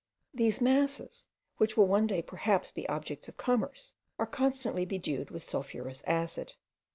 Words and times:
These 0.33 0.61
masses, 0.61 1.27
which 1.57 1.77
will 1.77 1.85
one 1.85 2.07
day 2.07 2.23
perhaps 2.23 2.71
be 2.71 2.89
objects 2.89 3.27
of 3.27 3.37
commerce, 3.37 3.93
are 4.17 4.25
constantly 4.25 4.83
bedewed 4.83 5.29
with 5.29 5.47
sulphurous 5.47 6.03
acid. 6.07 6.55